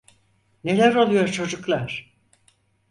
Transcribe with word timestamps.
Neler 0.63 0.95
oluyor 0.95 1.27
çocuklar? 1.27 2.13